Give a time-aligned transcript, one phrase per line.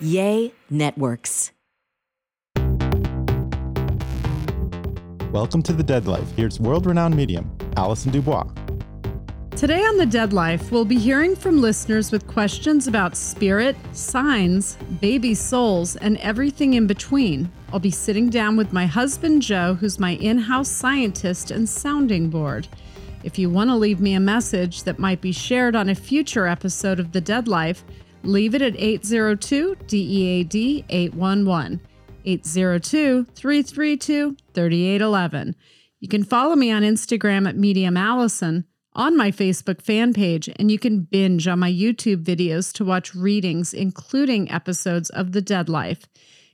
[0.00, 1.50] YEA Networks.
[5.32, 6.30] Welcome to The Dead Life.
[6.36, 8.46] Here's world renowned medium, Allison Dubois.
[9.56, 14.76] Today on The Dead Life, we'll be hearing from listeners with questions about spirit, signs,
[15.00, 17.50] baby souls, and everything in between.
[17.72, 22.30] I'll be sitting down with my husband, Joe, who's my in house scientist and sounding
[22.30, 22.68] board.
[23.24, 26.46] If you want to leave me a message that might be shared on a future
[26.46, 27.84] episode of The Dead Life,
[28.22, 31.80] leave it at 802 DEAD 811.
[32.24, 35.56] 802 332 3811.
[36.00, 40.70] You can follow me on Instagram at Medium Allison on my Facebook fan page, and
[40.70, 45.68] you can binge on my YouTube videos to watch readings, including episodes of The Dead
[45.68, 46.06] Life.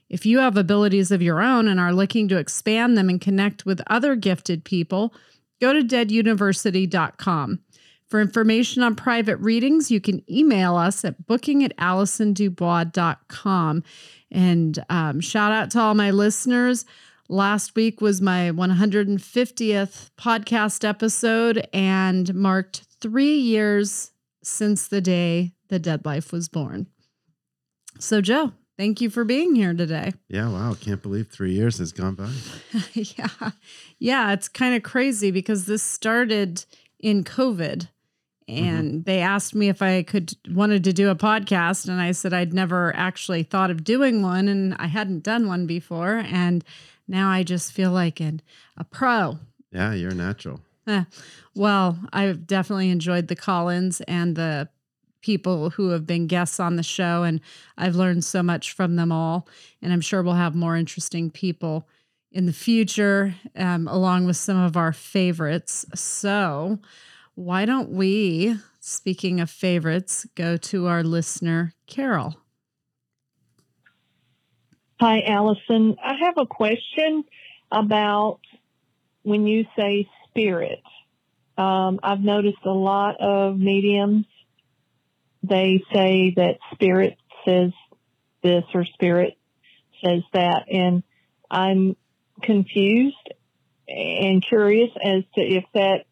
[0.09, 3.65] If you have abilities of your own and are looking to expand them and connect
[3.65, 5.13] with other gifted people,
[5.59, 7.59] go to deaduniversity.com.
[8.07, 13.83] For information on private readings, you can email us at booking at allisondubois.com.
[14.31, 16.85] And um, shout out to all my listeners.
[17.27, 24.11] Last week was my 150th podcast episode and marked three years
[24.43, 26.85] since the day the Dead Life was born.
[27.99, 30.13] So, Joe, thank you for being here today.
[30.29, 30.75] Yeah, wow.
[30.79, 32.31] Can't believe three years has gone by.
[32.93, 33.49] yeah.
[33.97, 36.63] Yeah, it's kind of crazy because this started
[36.99, 37.87] in COVID.
[38.47, 39.01] And mm-hmm.
[39.03, 42.53] they asked me if I could wanted to do a podcast and I said I'd
[42.53, 46.63] never actually thought of doing one and I hadn't done one before and
[47.07, 48.41] now I just feel like an,
[48.77, 49.39] a pro.
[49.71, 50.59] Yeah, you're natural.
[50.87, 51.03] Eh,
[51.55, 54.69] well, I've definitely enjoyed the Collins and the
[55.21, 57.41] people who have been guests on the show, and
[57.77, 59.47] I've learned so much from them all.
[59.81, 61.87] And I'm sure we'll have more interesting people
[62.31, 65.85] in the future, um, along with some of our favorites.
[65.95, 66.79] So,
[67.35, 72.35] why don't we, speaking of favorites, go to our listener, Carol?
[74.99, 75.97] Hi, Allison.
[76.03, 77.25] I have a question
[77.71, 78.39] about
[79.23, 80.81] when you say spirit.
[81.57, 84.25] Um, I've noticed a lot of mediums,
[85.43, 87.71] they say that spirit says
[88.41, 89.37] this or spirit
[90.03, 90.65] says that.
[90.71, 91.03] And
[91.51, 91.95] I'm
[92.41, 93.15] confused
[93.87, 96.05] and curious as to if that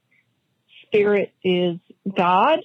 [0.94, 1.78] spirit is
[2.16, 2.60] God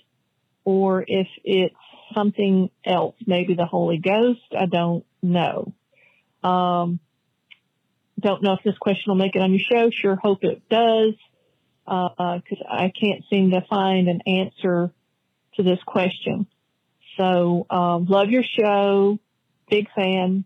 [0.64, 1.74] or if it's
[2.14, 4.40] something else, maybe the Holy Ghost.
[4.56, 5.72] I don't know.
[6.42, 7.00] Um,
[8.20, 9.90] don't know if this question will make it on your show.
[9.90, 11.14] Sure hope it does.
[11.86, 14.92] Uh, cause I can't seem to find an answer
[15.56, 16.46] to this question.
[17.16, 19.18] So, um, love your show.
[19.70, 20.44] Big fan.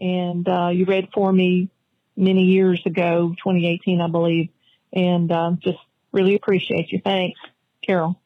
[0.00, 1.70] And, uh, you read for me
[2.16, 4.48] many years ago, 2018, I believe.
[4.92, 5.78] And, um, just
[6.12, 7.00] really appreciate you.
[7.04, 7.40] Thanks,
[7.82, 8.18] Carol.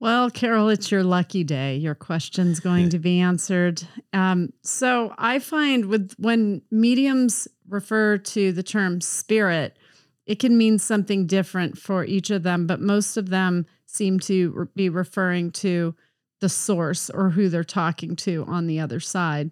[0.00, 1.76] Well, Carol, it's your lucky day.
[1.76, 3.82] Your question's going to be answered.
[4.12, 9.78] Um, so I find with when mediums refer to the term spirit,
[10.26, 14.68] it can mean something different for each of them, but most of them seem to
[14.74, 15.94] be referring to
[16.40, 19.50] the source or who they're talking to on the other side.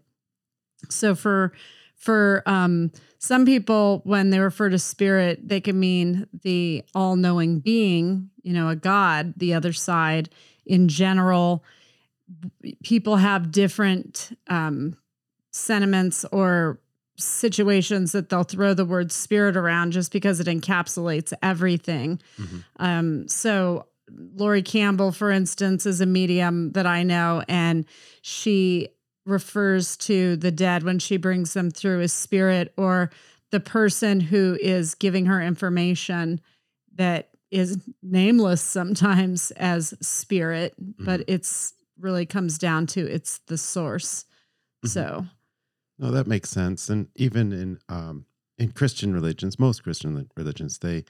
[0.90, 1.52] So for
[2.02, 2.90] for um,
[3.20, 8.52] some people, when they refer to spirit, they can mean the all knowing being, you
[8.52, 10.28] know, a God, the other side.
[10.66, 11.64] In general,
[12.82, 14.96] people have different um,
[15.52, 16.80] sentiments or
[17.16, 22.20] situations that they'll throw the word spirit around just because it encapsulates everything.
[22.36, 22.58] Mm-hmm.
[22.80, 23.86] Um, so,
[24.34, 27.84] Lori Campbell, for instance, is a medium that I know, and
[28.22, 28.88] she
[29.24, 33.10] refers to the dead when she brings them through as spirit or
[33.50, 36.40] the person who is giving her information
[36.94, 41.04] that is nameless sometimes as spirit mm-hmm.
[41.04, 44.24] but it's really comes down to it's the source
[44.84, 44.88] mm-hmm.
[44.88, 45.26] so
[45.98, 48.24] no that makes sense and even in um
[48.58, 51.04] in christian religions most christian religions they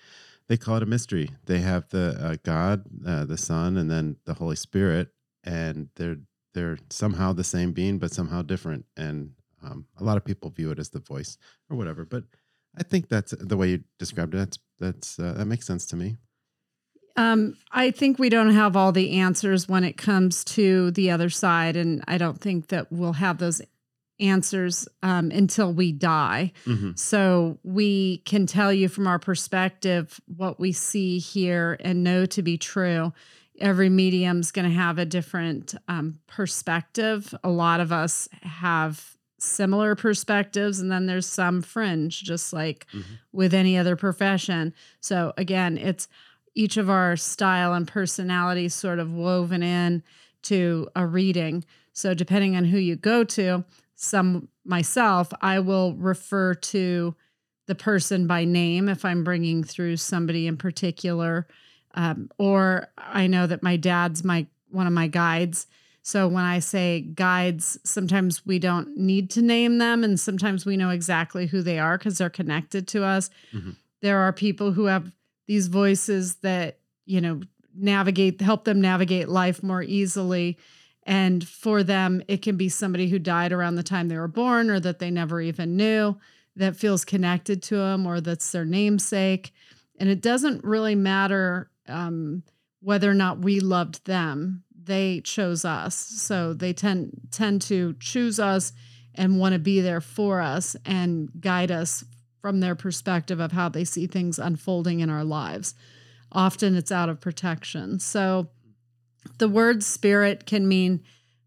[0.48, 4.16] they call it a mystery they have the uh, god uh, the son and then
[4.26, 5.08] the holy spirit
[5.44, 6.18] and they're
[6.54, 8.84] they're somehow the same being, but somehow different.
[8.96, 9.32] And
[9.62, 11.38] um, a lot of people view it as the voice
[11.70, 12.04] or whatever.
[12.04, 12.24] But
[12.76, 14.38] I think that's the way you described it.
[14.38, 16.16] That's that's uh, that makes sense to me.
[17.16, 21.28] Um, I think we don't have all the answers when it comes to the other
[21.28, 23.60] side, and I don't think that we'll have those
[24.18, 26.52] answers um, until we die.
[26.64, 26.98] Mhm.
[26.98, 32.42] So we can tell you from our perspective what we see here and know to
[32.42, 33.12] be true.
[33.62, 37.34] Every medium's going to have a different um, perspective.
[37.42, 42.86] A lot of us have similar perspectives, and then there's some fringe, just like
[43.32, 44.74] with any other profession.
[45.00, 46.08] So again, it's
[46.54, 50.02] each of our style and personality sort of woven in
[50.42, 51.64] to a reading.
[51.92, 57.14] So depending on who you go to, some myself, I will refer to
[57.66, 61.46] the person by name if I'm bringing through somebody in particular.
[61.94, 65.66] Um, or I know that my dad's my one of my guides.
[66.02, 70.76] So when I say guides, sometimes we don't need to name them, and sometimes we
[70.76, 73.30] know exactly who they are because they're connected to us.
[73.54, 73.76] Mhm.
[74.00, 75.12] There are people who have
[75.46, 77.40] these voices that you know
[77.74, 80.58] navigate, help them navigate life more easily.
[81.04, 84.70] And for them, it can be somebody who died around the time they were born
[84.70, 86.16] or that they never even knew
[86.54, 89.52] that feels connected to them or that's their namesake.
[89.98, 92.42] And it doesn't really matter um,
[92.80, 94.64] whether or not we loved them.
[94.84, 95.94] They chose us.
[95.94, 98.72] So they tend tend to choose us
[99.14, 102.04] and want to be there for us and guide us
[102.40, 105.74] from their perspective of how they see things unfolding in our lives.
[106.32, 108.00] Often it's out of protection.
[108.00, 108.48] So
[109.38, 111.02] the word spirit can mean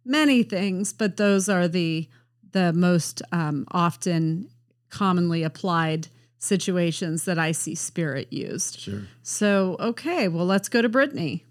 [0.05, 2.07] many things, but those are the
[2.51, 4.49] the most um, often
[4.89, 6.07] commonly applied
[6.39, 8.79] situations that I see spirit used.
[8.79, 9.03] Sure.
[9.23, 11.45] So, okay, well, let's go to Brittany.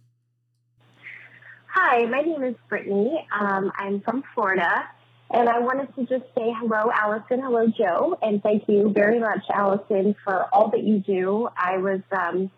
[1.69, 3.27] Hi, my name is Brittany.
[3.37, 4.85] Um, I'm from Florida,
[5.31, 7.41] and I wanted to just say hello, Allison.
[7.43, 11.49] Hello, Joe, and thank you very much, Allison, for all that you do.
[11.57, 12.51] I was um,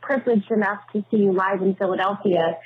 [0.00, 2.58] privileged enough to see you live in Philadelphia.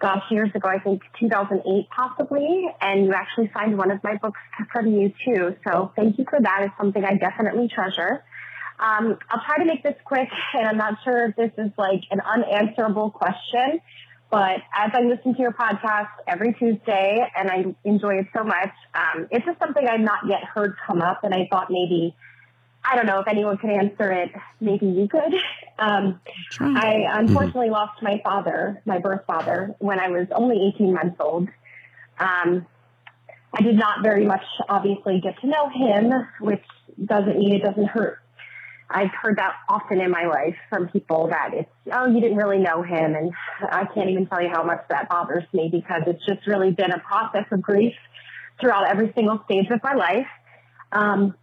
[0.00, 4.40] Gosh, years ago, I think 2008 possibly, and you actually signed one of my books
[4.72, 5.56] from you too.
[5.62, 6.62] So thank you for that.
[6.62, 8.24] It's something I definitely treasure.
[8.78, 12.02] Um, I'll try to make this quick, and I'm not sure if this is like
[12.10, 13.80] an unanswerable question,
[14.30, 18.72] but as I listen to your podcast every Tuesday and I enjoy it so much,
[18.94, 22.16] um, it's just something I've not yet heard come up, and I thought maybe,
[22.82, 24.32] I don't know if anyone could answer it.
[24.60, 25.34] Maybe you could.
[25.76, 26.20] Um,
[26.60, 31.48] I unfortunately lost my father, my birth father, when I was only 18 months old.
[32.16, 32.64] Um,
[33.52, 36.62] I did not very much, obviously, get to know him, which
[37.04, 38.23] doesn't mean it doesn't hurt.
[38.94, 42.58] I've heard that often in my life from people that it's, oh, you didn't really
[42.58, 43.16] know him.
[43.16, 46.70] And I can't even tell you how much that bothers me because it's just really
[46.70, 47.94] been a process of grief
[48.60, 50.28] throughout every single stage of my life.
[50.92, 51.34] Um,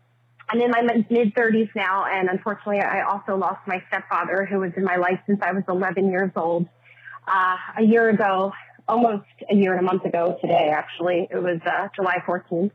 [0.48, 4.72] I'm in my mid 30s now, and unfortunately, I also lost my stepfather, who was
[4.78, 6.68] in my life since I was 11 years old.
[7.28, 8.54] Uh, a year ago,
[8.88, 12.72] almost a year and a month ago today, actually, it was uh, July 14th,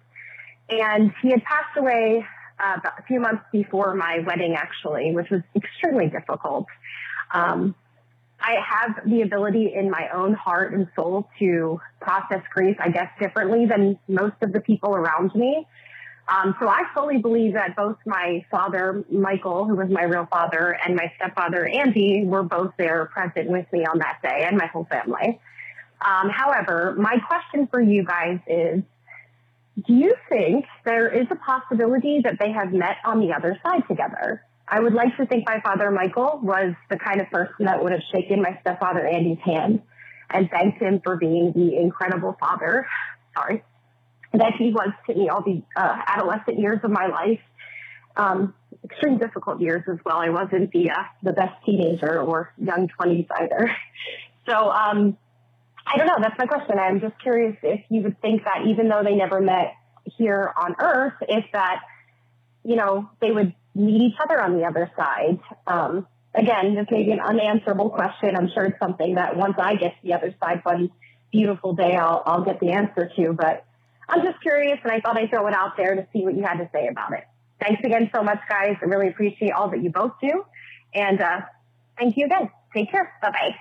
[0.68, 2.24] and he had passed away
[2.58, 6.66] uh, a few months before my wedding, actually, which was extremely difficult.
[7.32, 7.74] Um,
[8.40, 13.10] I have the ability in my own heart and soul to process grief, I guess,
[13.20, 15.66] differently than most of the people around me.
[16.28, 20.76] Um, so I fully believe that both my father, Michael, who was my real father,
[20.84, 24.66] and my stepfather, Andy, were both there present with me on that day and my
[24.66, 25.40] whole family.
[26.04, 28.82] Um, however, my question for you guys is,
[29.84, 33.82] do you think there is a possibility that they have met on the other side
[33.88, 34.42] together?
[34.68, 37.92] I would like to think my father, Michael, was the kind of person that would
[37.92, 39.82] have shaken my stepfather, Andy's hand
[40.30, 42.86] and thanked him for being the incredible father.
[43.36, 43.62] Sorry
[44.32, 47.40] that he was to me all the uh, adolescent years of my life.
[48.16, 48.54] Um,
[48.84, 50.18] extreme difficult years as well.
[50.18, 53.70] I wasn't the uh, the best teenager or young twenties either.
[54.48, 55.18] So um,
[55.86, 56.16] I don't know.
[56.20, 56.78] That's my question.
[56.78, 59.74] I'm just curious if you would think that even though they never met
[60.04, 61.80] here on Earth, if that
[62.64, 65.38] you know they would meet each other on the other side.
[65.66, 68.34] Um, again, this may be an unanswerable question.
[68.36, 70.90] I'm sure it's something that once I get to the other side one
[71.30, 73.32] beautiful day, I'll I'll get the answer to.
[73.32, 73.64] But
[74.08, 76.42] I'm just curious, and I thought I'd throw it out there to see what you
[76.42, 77.24] had to say about it.
[77.60, 78.76] Thanks again so much, guys.
[78.82, 80.44] I really appreciate all that you both do.
[80.94, 81.40] And uh,
[81.98, 82.50] thank you again.
[82.74, 83.12] Take care.
[83.22, 83.54] Bye bye.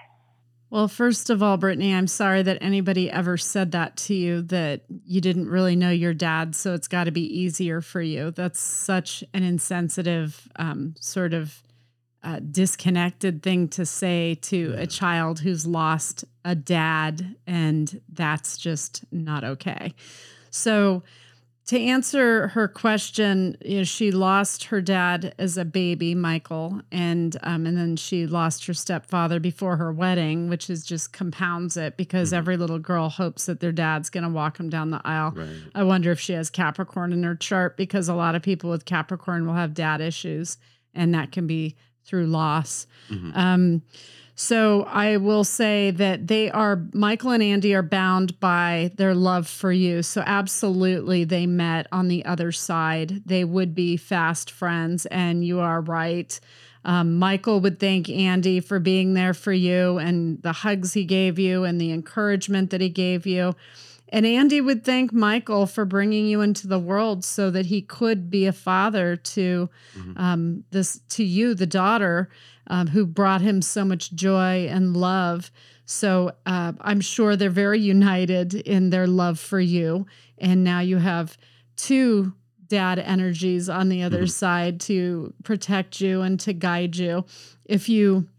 [0.75, 4.82] Well, first of all, Brittany, I'm sorry that anybody ever said that to you that
[5.05, 8.32] you didn't really know your dad, so it's got to be easier for you.
[8.32, 11.63] That's such an insensitive, um, sort of
[12.24, 19.05] uh, disconnected thing to say to a child who's lost a dad, and that's just
[19.13, 19.94] not okay.
[20.50, 21.03] So,
[21.67, 27.36] to answer her question, you know, she lost her dad as a baby, Michael, and
[27.41, 31.98] um, and then she lost her stepfather before her wedding, which is just compounds it
[31.98, 32.38] because mm-hmm.
[32.38, 35.31] every little girl hopes that their dad's going to walk them down the aisle.
[35.31, 35.48] Right.
[35.74, 38.86] I wonder if she has Capricorn in her chart because a lot of people with
[38.86, 40.60] Capricorn will have dad issues,
[40.93, 42.86] and that can be through loss.
[43.10, 43.31] Mm-hmm.
[43.34, 43.81] Um,
[44.36, 49.48] so I will say that they are, Michael and Andy are bound by their love
[49.48, 50.04] for you.
[50.04, 53.24] So absolutely they met on the other side.
[53.25, 55.06] They would be fast friends.
[55.06, 56.38] And you are right.
[56.84, 61.39] Um, Michael would thank Andy for being there for you and the hugs he gave
[61.39, 63.56] you and the encouragement that he gave you.
[64.15, 68.29] And Andy would thank Michael for bringing you into the world so that he could
[68.29, 70.17] be a father to mm-hmm.
[70.17, 72.29] um, this to you, the daughter,
[72.67, 75.51] um, who brought him so much joy and love.
[75.84, 80.05] So uh, I'm sure they're very united in their love for you.
[80.38, 81.38] And now you have
[81.75, 82.31] two
[82.67, 84.27] dad energies on the other mm-hmm.
[84.27, 87.25] side to protect you and to guide you.
[87.65, 88.29] If you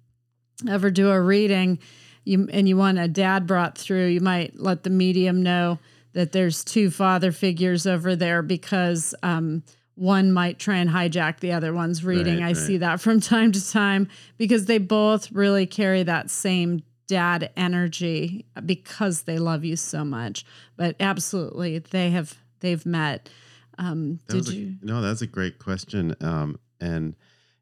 [0.66, 1.80] ever do a reading
[2.26, 5.78] you and you want a dad brought through, you might let the medium know
[6.12, 9.62] that there's two father figures over there because um,
[9.95, 12.37] one might try and hijack the other one's reading.
[12.37, 12.56] Right, I right.
[12.56, 18.47] see that from time to time because they both really carry that same dad energy
[18.64, 20.45] because they love you so much.
[20.76, 23.30] But absolutely, they have they've met.
[23.78, 24.75] Um, did you?
[24.83, 26.16] No, that's a great question.
[26.21, 27.14] Um, and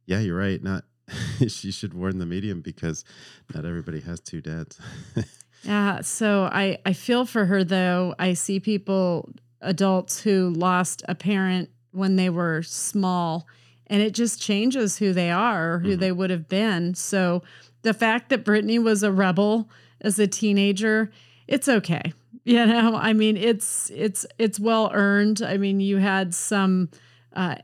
[0.06, 0.62] yeah, you're right.
[0.62, 0.84] Not
[1.48, 3.04] she should warn the medium because
[3.54, 4.78] not everybody has two dads.
[5.62, 6.00] yeah.
[6.00, 8.14] So I I feel for her though.
[8.18, 9.30] I see people
[9.60, 13.46] adults who lost a parent when they were small
[13.86, 16.00] and it just changes who they are who mm-hmm.
[16.00, 17.42] they would have been so
[17.82, 19.68] the fact that brittany was a rebel
[20.00, 21.10] as a teenager
[21.46, 22.12] it's okay
[22.44, 26.88] you know i mean it's it's it's well earned i mean you had some
[27.34, 27.56] uh,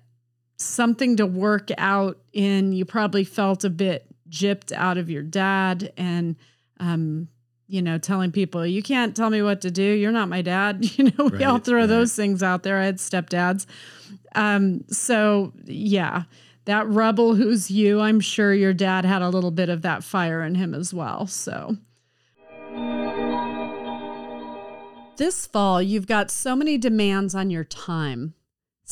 [0.60, 5.92] something to work out in you probably felt a bit gypped out of your dad
[5.96, 6.36] and
[6.78, 7.28] um
[7.70, 9.84] you know, telling people, you can't tell me what to do.
[9.84, 10.84] You're not my dad.
[11.00, 11.86] You know, we right, all throw right.
[11.86, 12.78] those things out there.
[12.78, 13.64] I had stepdads.
[14.34, 16.24] Um, so yeah,
[16.64, 20.42] that rebel who's you, I'm sure your dad had a little bit of that fire
[20.42, 21.26] in him as well.
[21.28, 21.76] So
[25.16, 28.34] this fall, you've got so many demands on your time.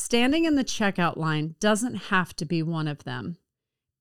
[0.01, 3.35] Standing in the checkout line doesn't have to be one of them.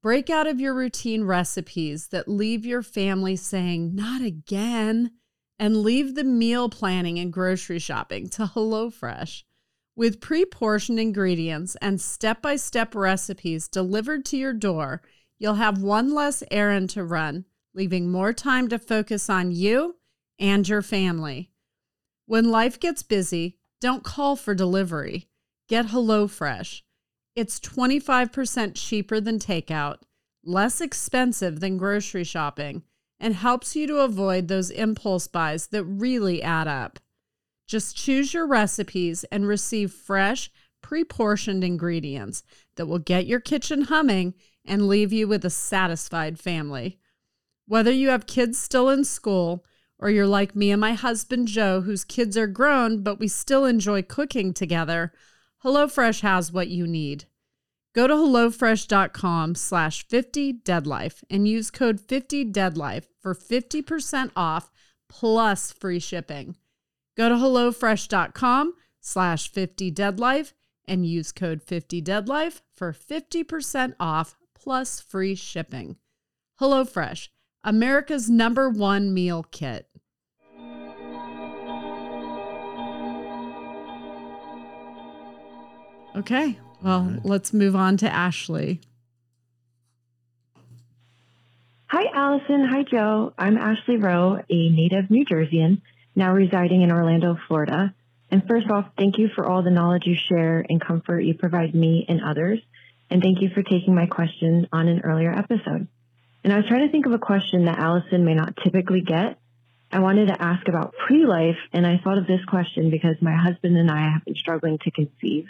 [0.00, 5.10] Break out of your routine recipes that leave your family saying, not again,
[5.58, 9.42] and leave the meal planning and grocery shopping to HelloFresh.
[9.96, 15.02] With pre portioned ingredients and step by step recipes delivered to your door,
[15.36, 19.96] you'll have one less errand to run, leaving more time to focus on you
[20.38, 21.50] and your family.
[22.26, 25.27] When life gets busy, don't call for delivery.
[25.68, 26.80] Get HelloFresh.
[27.36, 29.98] It's 25% cheaper than takeout,
[30.42, 32.84] less expensive than grocery shopping,
[33.20, 36.98] and helps you to avoid those impulse buys that really add up.
[37.66, 42.42] Just choose your recipes and receive fresh, pre portioned ingredients
[42.76, 44.32] that will get your kitchen humming
[44.64, 46.98] and leave you with a satisfied family.
[47.66, 49.66] Whether you have kids still in school,
[49.98, 53.66] or you're like me and my husband Joe, whose kids are grown, but we still
[53.66, 55.12] enjoy cooking together,
[55.68, 57.26] HelloFresh has what you need.
[57.94, 64.70] Go to HelloFresh.com slash 50deadlife and use code 50deadlife for 50% off
[65.10, 66.56] plus free shipping.
[67.18, 68.72] Go to HelloFresh.com
[69.02, 70.54] slash 50deadlife
[70.86, 75.96] and use code 50deadlife for 50% off plus free shipping.
[76.58, 77.28] HelloFresh,
[77.62, 79.87] America's number one meal kit.
[86.16, 86.58] Okay.
[86.82, 87.24] Well, right.
[87.24, 88.80] let's move on to Ashley.
[91.86, 92.68] Hi, Allison.
[92.70, 93.32] Hi, Joe.
[93.38, 95.80] I'm Ashley Rowe, a native New Jerseyan,
[96.14, 97.94] now residing in Orlando, Florida.
[98.30, 101.74] And first off, thank you for all the knowledge you share and comfort you provide
[101.74, 102.60] me and others.
[103.10, 105.88] And thank you for taking my question on an earlier episode.
[106.44, 109.38] And I was trying to think of a question that Allison may not typically get.
[109.90, 113.34] I wanted to ask about pre life, and I thought of this question because my
[113.34, 115.46] husband and I have been struggling to conceive.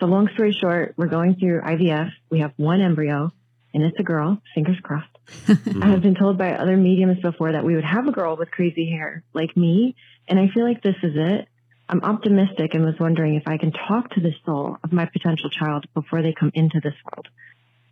[0.00, 2.10] So long story short, we're going through IVF.
[2.30, 3.30] We have one embryo
[3.74, 5.06] and it's a girl, fingers crossed.
[5.48, 8.50] I have been told by other mediums before that we would have a girl with
[8.50, 9.94] crazy hair like me.
[10.26, 11.48] And I feel like this is it.
[11.86, 15.50] I'm optimistic and was wondering if I can talk to the soul of my potential
[15.50, 17.28] child before they come into this world.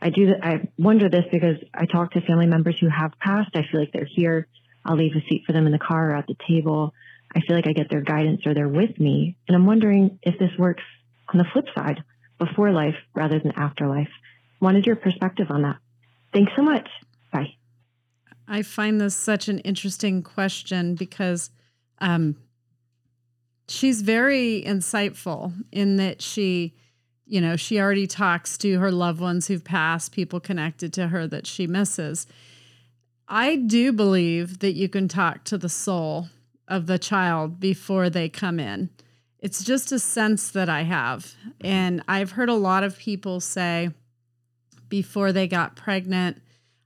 [0.01, 0.33] I do.
[0.43, 3.51] I wonder this because I talk to family members who have passed.
[3.55, 4.47] I feel like they're here.
[4.85, 6.95] I'll leave a seat for them in the car or at the table.
[7.35, 9.37] I feel like I get their guidance or they're with me.
[9.47, 10.85] And I'm wondering if this works
[11.33, 12.03] on the flip side,
[12.39, 14.09] before life rather than afterlife.
[14.61, 15.77] Wanted your perspective on that.
[16.33, 16.89] Thanks so much.
[17.33, 17.55] Bye.
[18.47, 21.51] I find this such an interesting question because
[21.99, 22.37] um,
[23.69, 26.75] she's very insightful in that she,
[27.27, 31.27] you know, she already talks to her loved ones who've passed, people connected to her
[31.27, 32.27] that she misses.
[33.29, 36.29] I do believe that you can talk to the soul
[36.67, 38.91] of the child before they come in.
[39.41, 41.35] It's just a sense that I have.
[41.61, 43.91] And I've heard a lot of people say
[44.89, 46.43] before they got pregnant,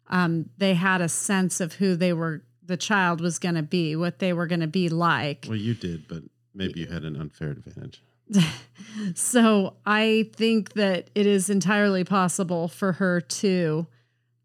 [0.09, 3.97] um, they had a sense of who they were, the child was going to be,
[3.97, 5.47] what they were going to be like.
[5.49, 6.23] Well, you did, but
[6.55, 8.03] maybe you had an unfair advantage.
[9.15, 13.87] so I think that it is entirely possible for her to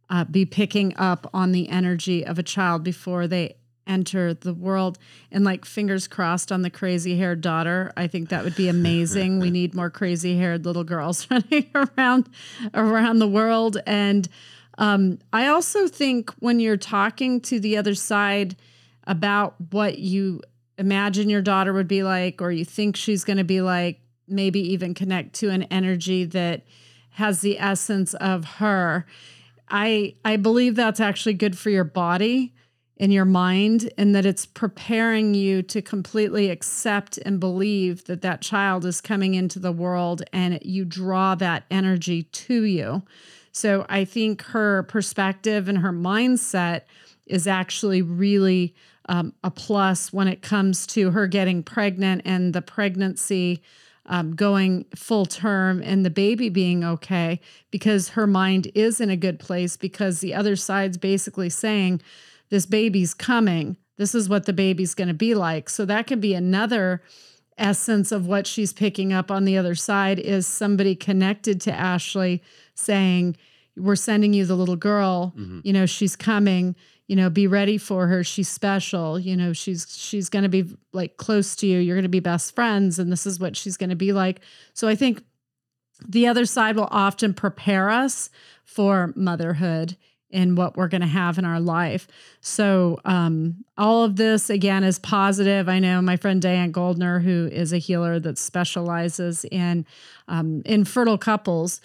[0.09, 3.55] uh, be picking up on the energy of a child before they
[3.87, 4.97] enter the world.
[5.31, 7.91] And like fingers crossed on the crazy haired daughter.
[7.97, 9.39] I think that would be amazing.
[9.39, 12.29] We need more crazy haired little girls running around
[12.73, 13.77] around the world.
[13.85, 14.27] And
[14.77, 18.55] um, i also think when you're talking to the other side
[19.05, 20.41] about what you
[20.77, 24.59] imagine your daughter would be like or you think she's going to be like maybe
[24.59, 26.63] even connect to an energy that
[27.11, 29.05] has the essence of her
[29.69, 32.53] i i believe that's actually good for your body
[32.97, 38.41] in your mind and that it's preparing you to completely accept and believe that that
[38.41, 43.03] child is coming into the world and you draw that energy to you.
[43.51, 46.81] So I think her perspective and her mindset
[47.27, 48.75] is actually really
[49.09, 53.61] um, a plus when it comes to her getting pregnant and the pregnancy
[54.07, 57.39] um, going full term and the baby being okay
[57.71, 62.01] because her mind is in a good place because the other side's basically saying,
[62.49, 63.77] this baby's coming.
[63.97, 65.69] This is what the baby's going to be like.
[65.69, 67.01] So that could be another
[67.57, 72.41] essence of what she's picking up on the other side is somebody connected to Ashley
[72.75, 73.35] saying,
[73.75, 75.61] We're sending you the little girl, mm-hmm.
[75.63, 76.75] you know, she's coming,
[77.07, 78.23] you know, be ready for her.
[78.23, 81.79] She's special, you know, she's she's gonna be like close to you.
[81.79, 84.41] You're gonna be best friends, and this is what she's gonna be like.
[84.73, 85.23] So I think
[86.07, 88.29] the other side will often prepare us
[88.63, 89.97] for motherhood
[90.29, 92.07] in what we're going to have in our life.
[92.41, 95.69] So, um, all of this again is positive.
[95.69, 99.85] I know my friend Diane Goldner, who is a healer that specializes in
[100.27, 101.79] um, infertile couples,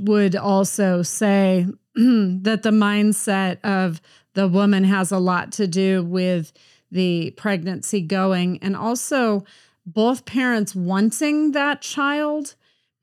[0.00, 4.00] would also say that the mindset of
[4.34, 6.52] the woman has a lot to do with
[6.90, 9.44] the pregnancy going, and also
[9.86, 12.54] both parents wanting that child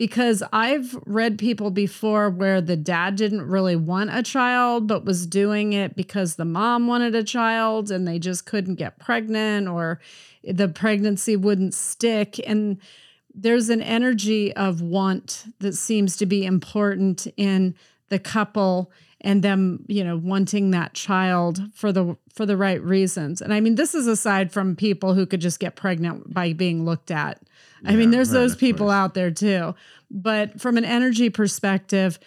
[0.02, 5.28] because I've read people before where the dad didn't really want a child, but was
[5.28, 10.00] doing it because the mom wanted a child and they just couldn't get pregnant or
[10.44, 12.40] the pregnancy wouldn't stick.
[12.48, 12.80] And
[13.36, 17.76] there's an energy of want that seems to be important in
[18.10, 18.92] the couple
[19.24, 23.60] and them you know wanting that child for the for the right reasons and i
[23.60, 27.40] mean this is aside from people who could just get pregnant by being looked at
[27.86, 29.76] I mean, there's those people out there too.
[30.10, 32.20] But from an energy perspective,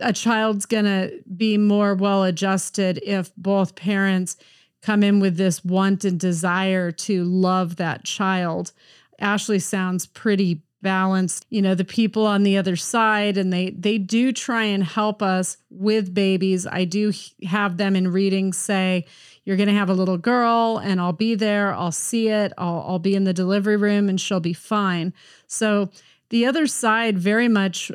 [0.00, 4.36] a child's going to be more well adjusted if both parents
[4.82, 8.72] come in with this want and desire to love that child.
[9.18, 13.98] Ashley sounds pretty balanced you know the people on the other side and they they
[13.98, 17.12] do try and help us with babies i do
[17.44, 19.04] have them in readings say
[19.48, 21.72] you're going to have a little girl and I'll be there.
[21.72, 22.52] I'll see it.
[22.58, 25.14] I'll, I'll be in the delivery room and she'll be fine.
[25.46, 25.88] So
[26.28, 27.90] the other side, very much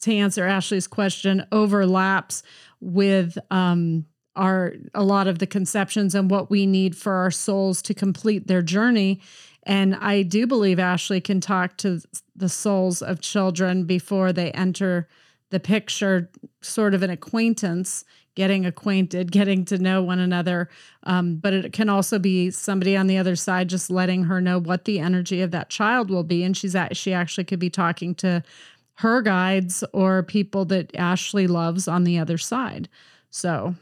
[0.00, 2.42] to answer Ashley's question, overlaps
[2.80, 7.82] with um, our a lot of the conceptions and what we need for our souls
[7.82, 9.20] to complete their journey.
[9.62, 12.00] And I do believe Ashley can talk to
[12.34, 15.06] the souls of children before they enter
[15.50, 16.30] the picture,
[16.60, 18.04] sort of an acquaintance,
[18.34, 20.68] getting acquainted, getting to know one another.
[21.02, 24.58] Um, but it can also be somebody on the other side just letting her know
[24.58, 26.42] what the energy of that child will be.
[26.44, 28.42] And she's at, she actually could be talking to
[28.98, 32.88] her guides or people that Ashley loves on the other side.
[33.30, 33.74] So,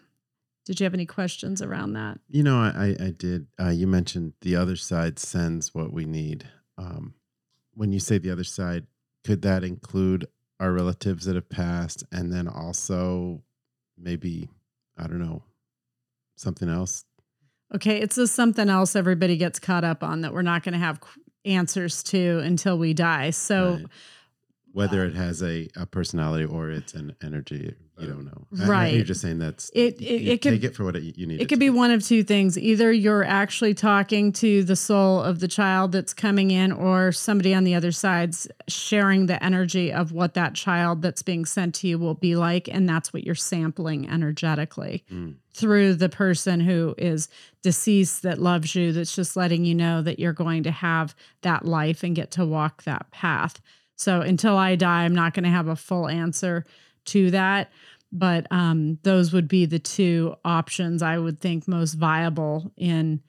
[0.65, 2.19] did you have any questions around that?
[2.29, 3.47] You know, I, I did.
[3.61, 6.49] Uh, you mentioned the other side sends what we need.
[6.79, 7.15] Um,
[7.75, 8.87] when you say the other side,
[9.25, 10.27] could that include
[10.65, 13.43] our relatives that have passed and then also
[13.99, 14.49] maybe
[14.97, 15.43] I don't know
[16.37, 17.05] something else.
[17.75, 20.79] Okay, it's just something else everybody gets caught up on that we're not going to
[20.79, 21.01] have
[21.45, 23.31] answers to until we die.
[23.31, 23.87] So, right.
[24.75, 27.75] Whether it has a, a personality or it's an energy.
[27.97, 28.47] You don't know.
[28.59, 28.95] I- I- Right.
[28.97, 31.41] you're just saying that's It- it- it could- take it for what it, you need.
[31.41, 32.59] It could be one of two things.
[32.59, 37.55] Either you're actually talking to the soul of the child that's coming in, or somebody
[37.55, 41.87] on the other side's sharing the energy of what that child that's being sent to
[41.89, 42.69] you will be like.
[42.69, 45.35] And that's what you're sampling energetically Mm.
[45.53, 47.29] through the person who is
[47.63, 51.65] deceased that loves you, that's just letting you know that you're going to have that
[51.65, 53.61] life and get to walk that path.
[53.97, 56.65] So until I die, I'm not going to have a full answer
[57.07, 57.71] to that.
[58.13, 63.21] But um, those would be the two options I would think most viable in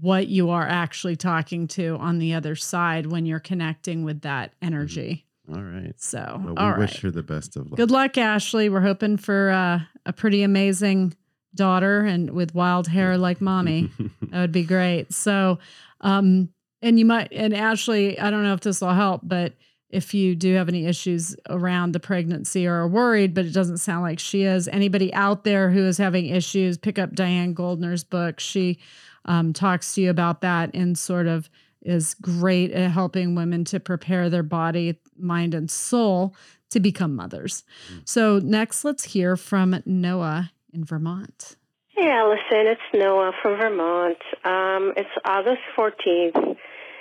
[0.00, 4.52] what you are actually talking to on the other side when you're connecting with that
[4.62, 5.26] energy.
[5.52, 5.92] All right.
[6.00, 7.00] So, Well, we all wish right.
[7.02, 7.76] her the best of luck.
[7.76, 8.68] Good luck, Ashley.
[8.68, 11.14] We're hoping for uh, a pretty amazing
[11.54, 13.90] daughter and with wild hair like mommy.
[14.30, 15.12] that would be great.
[15.12, 15.58] So,
[16.00, 16.48] um,
[16.80, 19.52] and you might, and Ashley, I don't know if this will help, but
[19.92, 23.78] if you do have any issues around the pregnancy or are worried, but it doesn't
[23.78, 28.02] sound like she is, anybody out there who is having issues, pick up Diane Goldner's
[28.02, 28.40] book.
[28.40, 28.78] She
[29.26, 31.48] um, talks to you about that and sort of
[31.82, 36.34] is great at helping women to prepare their body, mind, and soul
[36.70, 37.64] to become mothers.
[38.04, 41.56] So, next, let's hear from Noah in Vermont.
[41.88, 44.16] Hey, Allison, it's Noah from Vermont.
[44.44, 46.56] Um, it's August 14th,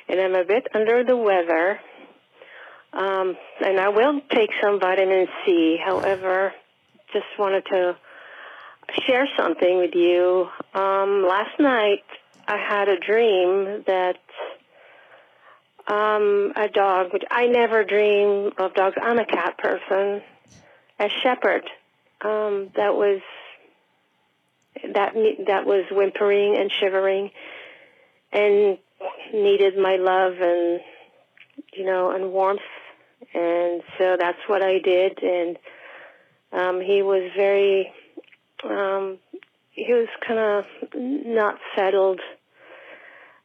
[0.10, 1.80] and I'm a bit under the weather.
[2.94, 5.78] Um, and I will take some vitamin C.
[5.84, 6.54] However,
[7.14, 7.96] just wanted to
[9.08, 10.50] share something with you.
[10.74, 12.04] Um, last night,
[12.48, 14.20] I had a dream that
[15.88, 18.96] um, a dog, which I never dream of dogs.
[19.02, 20.22] I'm a cat person.
[21.00, 21.64] A shepherd
[22.22, 23.22] um, that was
[24.94, 25.14] that
[25.48, 27.32] that was whimpering and shivering
[28.32, 28.78] and
[29.34, 30.80] needed my love and
[31.74, 32.62] you know and warmth
[33.34, 35.22] and so that's what I did.
[35.24, 35.58] And
[36.52, 37.92] um he was very
[38.64, 39.18] um
[39.72, 40.66] he was kind of
[40.96, 42.20] not settled.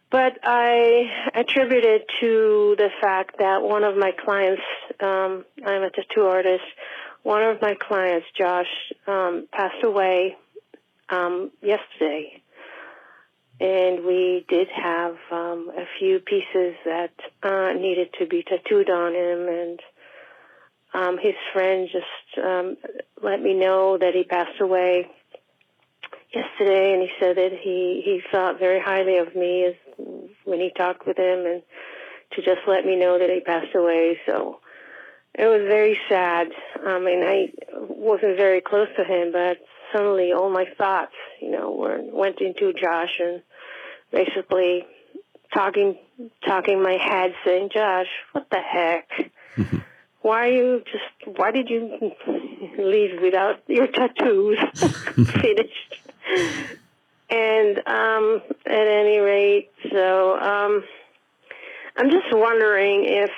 [0.09, 4.62] But I attribute it to the fact that one of my clients
[5.01, 6.64] um I'm a tattoo artist.
[7.22, 10.37] One of my clients Josh um passed away
[11.09, 12.42] um, yesterday,
[13.61, 19.14] and we did have um, a few pieces that uh, needed to be tattooed on
[19.14, 19.81] him, and
[20.92, 22.77] um, his friend just um,
[23.23, 25.11] let me know that he passed away
[26.35, 29.75] yesterday, and he said that he he thought very highly of me as
[30.45, 31.62] when he talked with him, and
[32.33, 34.19] to just let me know that he passed away.
[34.27, 34.61] So
[35.35, 36.49] it was very sad.
[36.85, 39.59] I mean, I wasn't very close to him, but
[39.92, 43.42] suddenly all my thoughts, you know, were went into Josh and
[44.11, 44.87] basically
[45.53, 45.96] talking
[46.46, 49.09] talking my head saying, Josh, what the heck?
[50.22, 52.12] why are you just why did you
[52.79, 56.01] leave without your tattoos finished?
[57.29, 60.85] And um at any rate, so um
[61.96, 63.31] I'm just wondering if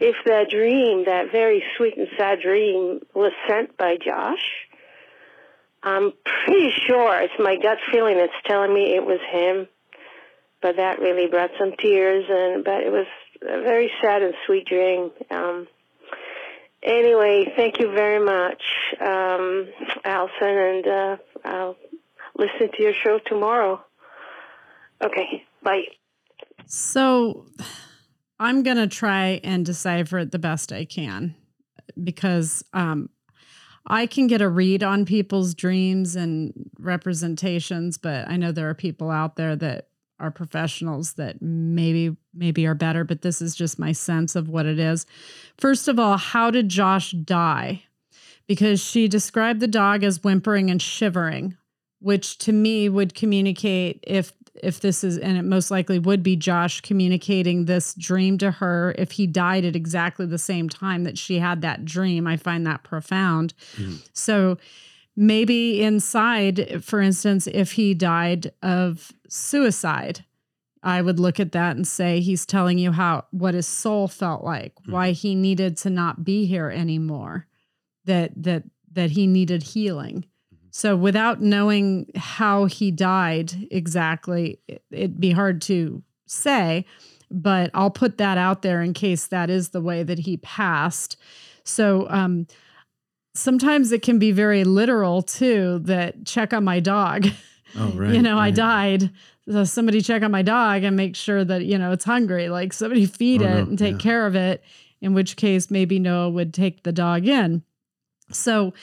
[0.00, 4.66] if that dream, that very sweet and sad dream, was sent by Josh.
[5.82, 9.68] I'm pretty sure it's my gut feeling that's telling me it was him,
[10.60, 12.24] but that really brought some tears.
[12.28, 13.06] And but it was
[13.42, 15.10] a very sad and sweet dream.
[15.30, 15.66] Um,
[16.82, 18.62] anyway, thank you very much,
[19.00, 19.68] um,
[20.04, 21.76] Allison, and uh, I'll
[22.36, 23.84] listen to your show tomorrow.
[25.04, 25.82] Okay, bye.
[26.66, 27.46] So
[28.38, 31.34] I'm going to try and decipher it the best I can
[32.02, 33.10] because um,
[33.86, 38.74] I can get a read on people's dreams and representations, but I know there are
[38.74, 39.88] people out there that
[40.20, 44.66] are professionals that maybe maybe are better, but this is just my sense of what
[44.66, 45.04] it is.
[45.58, 47.82] First of all, how did Josh die?
[48.46, 51.56] Because she described the dog as whimpering and shivering,
[52.00, 56.36] which to me would communicate if if this is and it most likely would be
[56.36, 61.16] Josh communicating this dream to her if he died at exactly the same time that
[61.16, 62.26] she had that dream.
[62.26, 63.54] I find that profound.
[63.76, 63.96] Mm-hmm.
[64.12, 64.58] So
[65.16, 70.24] maybe inside, for instance, if he died of suicide,
[70.82, 74.44] I would look at that and say he's telling you how what his soul felt
[74.44, 74.92] like, mm-hmm.
[74.92, 77.46] why he needed to not be here anymore,
[78.04, 80.26] that that that he needed healing.
[80.74, 86.86] So without knowing how he died exactly, it, it'd be hard to say,
[87.30, 91.16] but I'll put that out there in case that is the way that he passed.
[91.62, 92.46] So um
[93.34, 97.26] sometimes it can be very literal too that check on my dog.
[97.74, 98.12] Oh, right.
[98.14, 99.10] you know, I died.
[99.48, 102.50] So somebody check on my dog and make sure that, you know, it's hungry.
[102.50, 103.98] Like somebody feed Oh, it no, and take yeah.
[103.98, 104.62] care of it.
[105.00, 107.62] in which case maybe Noah would take the dog in.
[108.30, 108.74] So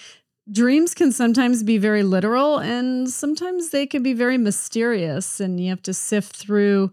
[0.51, 5.69] dreams can sometimes be very literal and sometimes they can be very mysterious and you
[5.69, 6.91] have to sift through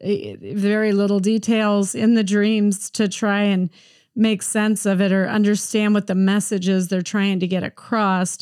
[0.00, 3.70] eh, very little details in the dreams to try and
[4.14, 8.38] make sense of it or understand what the messages they're trying to get across.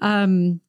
[0.00, 0.60] Um,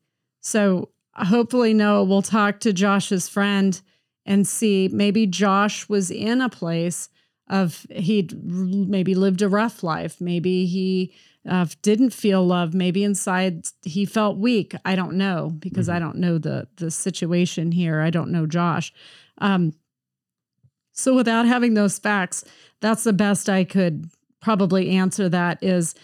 [0.41, 3.79] so hopefully Noah will talk to Josh's friend
[4.25, 7.09] and see maybe Josh was in a place
[7.47, 10.19] of he'd maybe lived a rough life.
[10.19, 11.13] Maybe he
[11.47, 12.73] uh, didn't feel love.
[12.73, 14.73] Maybe inside he felt weak.
[14.85, 15.95] I don't know because mm-hmm.
[15.95, 18.01] I don't know the the situation here.
[18.01, 18.93] I don't know Josh.
[19.39, 19.73] Um,
[20.91, 22.43] so without having those facts,
[22.81, 24.09] that's the best I could
[24.41, 25.29] probably answer.
[25.29, 25.95] That is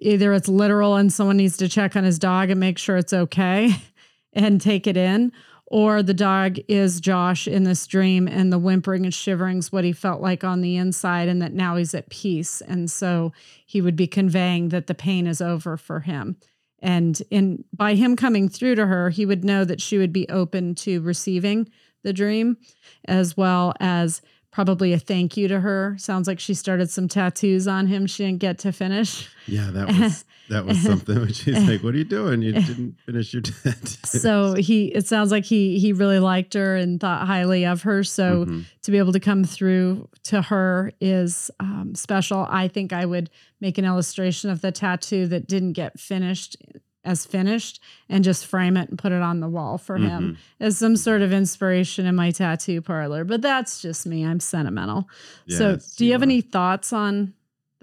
[0.00, 3.12] either it's literal and someone needs to check on his dog and make sure it's
[3.12, 3.70] okay
[4.32, 5.32] and take it in,
[5.66, 9.84] or the dog is Josh in this dream and the whimpering and shivering is what
[9.84, 12.60] he felt like on the inside and that now he's at peace.
[12.60, 13.32] And so
[13.64, 16.36] he would be conveying that the pain is over for him.
[16.80, 20.28] And in by him coming through to her, he would know that she would be
[20.28, 21.70] open to receiving
[22.02, 22.58] the dream
[23.06, 24.20] as well as
[24.52, 25.96] probably a thank you to her.
[25.98, 29.28] Sounds like she started some tattoos on him she didn't get to finish.
[29.46, 31.20] Yeah, that was that was something.
[31.20, 32.42] which She's like, "What are you doing?
[32.42, 36.76] You didn't finish your tattoos." So he, it sounds like he he really liked her
[36.76, 38.04] and thought highly of her.
[38.04, 38.60] So mm-hmm.
[38.82, 42.46] to be able to come through to her is um, special.
[42.48, 43.30] I think I would
[43.60, 46.56] make an illustration of the tattoo that didn't get finished
[47.04, 50.08] as finished and just frame it and put it on the wall for mm-hmm.
[50.08, 53.24] him as some sort of inspiration in my tattoo parlor.
[53.24, 54.24] But that's just me.
[54.24, 55.08] I'm sentimental.
[55.48, 56.24] So, do you, you have are.
[56.24, 57.34] any thoughts on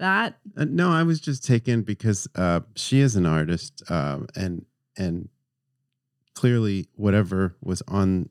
[0.02, 0.38] that?
[0.56, 4.66] Uh, no, I was just taken because uh, she is an artist, uh, and
[4.98, 5.28] and
[6.34, 8.28] clearly whatever was on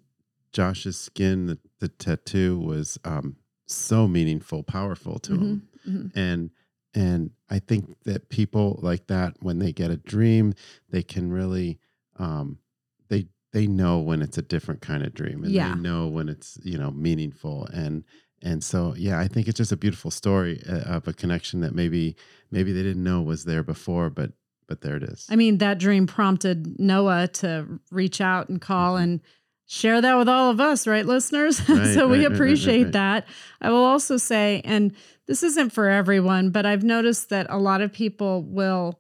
[0.52, 5.44] Josh's skin, the, the tattoo was um, so meaningful, powerful to mm-hmm.
[5.44, 6.20] him, mm-hmm.
[6.20, 6.52] and
[6.94, 10.54] and I think that people like that, when they get a dream,
[10.90, 11.80] they can really,
[12.20, 12.60] um,
[13.08, 15.74] they they know when it's a different kind of dream, and yeah.
[15.74, 18.04] they know when it's you know meaningful, and
[18.42, 21.76] and so yeah, I think it's just a beautiful story uh, of a connection that
[21.76, 22.16] maybe
[22.50, 24.32] maybe they didn't know was there before, but
[24.68, 25.28] but there it is.
[25.30, 29.04] I mean, that dream prompted Noah to reach out and call mm-hmm.
[29.04, 29.22] and
[29.66, 31.62] share that with all of us, right, listeners?
[31.70, 33.28] Right, so we appreciate right, that.
[33.62, 34.94] I will also say, and
[35.28, 39.00] this isn't for everyone, but I've noticed that a lot of people will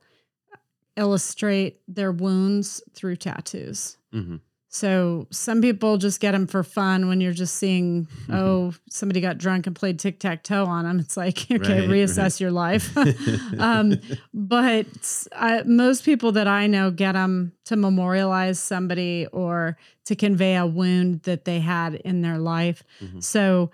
[0.95, 3.97] illustrate their wounds through tattoos.
[4.13, 4.37] Mm-hmm.
[4.73, 8.33] So some people just get them for fun when you're just seeing, mm-hmm.
[8.33, 10.97] oh, somebody got drunk and played tic tac toe on them.
[10.97, 12.39] It's like, okay, right, reassess right.
[12.39, 12.97] your life.
[13.59, 13.99] um,
[14.33, 14.87] but
[15.35, 20.65] I, most people that I know get them to memorialize somebody or to convey a
[20.65, 22.81] wound that they had in their life.
[23.03, 23.19] Mm-hmm.
[23.19, 23.71] So,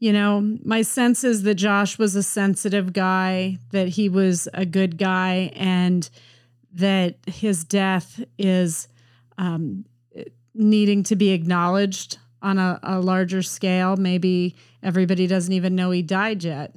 [0.00, 4.66] you know, my sense is that Josh was a sensitive guy, that he was a
[4.66, 6.10] good guy, and
[6.72, 8.88] that his death is
[9.38, 9.84] um,
[10.54, 13.96] needing to be acknowledged on a, a larger scale.
[13.96, 16.74] Maybe everybody doesn't even know he died yet,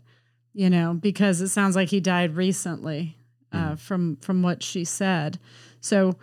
[0.54, 3.18] you know, because it sounds like he died recently
[3.52, 3.80] uh, mm.
[3.80, 5.40] from from what she said.
[5.80, 6.18] So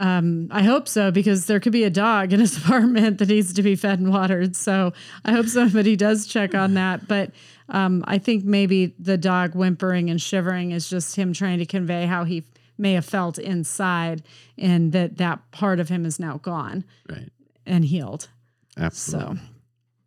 [0.00, 3.52] um, I hope so because there could be a dog in his apartment that needs
[3.52, 4.56] to be fed and watered.
[4.56, 4.92] So
[5.24, 7.06] I hope somebody does check on that.
[7.06, 7.32] But
[7.68, 12.06] um, I think maybe the dog whimpering and shivering is just him trying to convey
[12.06, 12.44] how he
[12.80, 14.22] may have felt inside
[14.58, 17.28] and that that part of him is now gone right.
[17.66, 18.28] and healed.
[18.76, 19.38] Absolutely.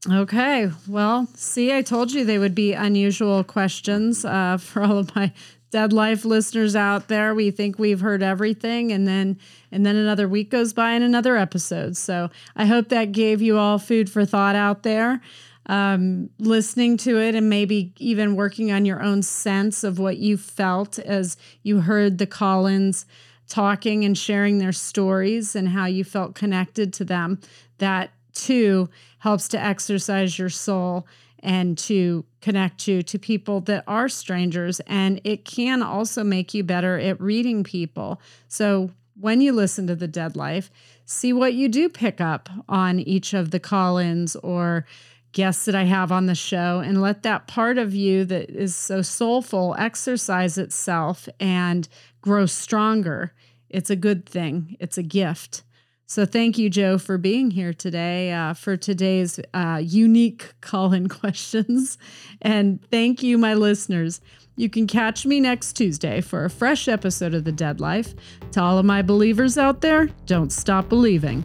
[0.05, 0.71] So okay.
[0.87, 5.31] Well see i told you they would be unusual questions uh, for all of my
[5.69, 7.33] dead life listeners out there.
[7.33, 9.39] We think we've heard everything and then
[9.71, 11.95] and then another week goes by and another episode.
[11.97, 15.21] So i hope that gave you all food for thought out there
[15.67, 20.37] um, listening to it and maybe even working on your own sense of what you
[20.37, 23.05] felt as you heard the Collins
[23.47, 27.39] talking and sharing their stories and how you felt connected to them.
[27.77, 31.07] That too helps to exercise your soul
[31.39, 34.79] and to connect you to people that are strangers.
[34.87, 38.21] And it can also make you better at reading people.
[38.47, 40.71] So when you listen to The Dead Life,
[41.05, 44.85] see what you do pick up on each of the Collins or
[45.33, 48.75] guests that I have on the show and let that part of you that is
[48.75, 51.87] so soulful exercise itself and
[52.21, 53.33] grow stronger.
[53.69, 55.63] It's a good thing, it's a gift.
[56.05, 61.09] So, thank you, Joe, for being here today uh, for today's uh, unique call in
[61.21, 61.97] questions.
[62.41, 64.21] And thank you, my listeners.
[64.55, 68.13] You can catch me next Tuesday for a fresh episode of The Dead Life.
[68.51, 71.43] To all of my believers out there, don't stop believing.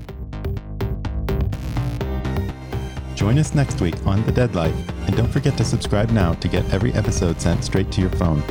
[3.29, 4.75] Join us next week on The Dead Life,
[5.07, 8.43] and don't forget to subscribe now to get every episode sent straight to your phone.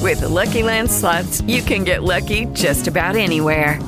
[0.00, 3.82] With the Lucky Land slots, you can get lucky just about anywhere.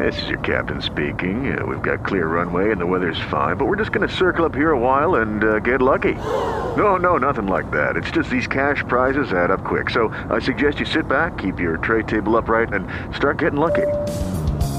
[0.00, 1.56] This is your captain speaking.
[1.56, 4.44] Uh, we've got clear runway and the weather's fine, but we're just going to circle
[4.44, 6.14] up here a while and uh, get lucky.
[6.14, 7.96] No, no, nothing like that.
[7.96, 9.90] It's just these cash prizes add up quick.
[9.90, 13.86] So I suggest you sit back, keep your tray table upright, and start getting lucky.